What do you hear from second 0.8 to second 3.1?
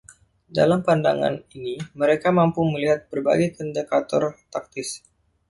pandangan ini, mereka mampu melihat